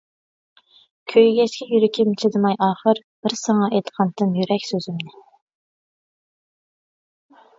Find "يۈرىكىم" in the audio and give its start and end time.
1.73-2.15